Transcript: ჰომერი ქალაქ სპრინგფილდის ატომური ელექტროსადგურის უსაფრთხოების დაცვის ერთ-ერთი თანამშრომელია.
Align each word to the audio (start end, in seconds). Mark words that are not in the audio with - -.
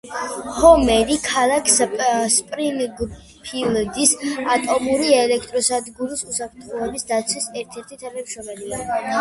ჰომერი 0.53 1.17
ქალაქ 1.25 1.67
სპრინგფილდის 2.37 4.15
ატომური 4.55 5.13
ელექტროსადგურის 5.21 6.27
უსაფრთხოების 6.33 7.09
დაცვის 7.13 7.51
ერთ-ერთი 7.63 8.03
თანამშრომელია. 8.05 8.85